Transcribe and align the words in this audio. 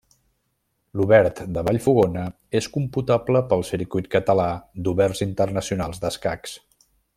L'Obert 0.99 1.41
de 1.57 1.63
Vallfogona 1.67 2.23
és 2.61 2.69
computable 2.79 3.43
pel 3.53 3.61
Circuit 3.69 4.09
Català 4.17 4.49
d'Oberts 4.87 5.23
Internacionals 5.29 6.03
d'Escacs. 6.07 6.59